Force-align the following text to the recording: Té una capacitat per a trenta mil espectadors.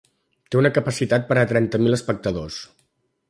Té 0.53 0.57
una 0.61 0.71
capacitat 0.77 1.27
per 1.27 1.37
a 1.41 1.45
trenta 1.53 1.79
mil 1.83 1.97
espectadors. 1.99 2.61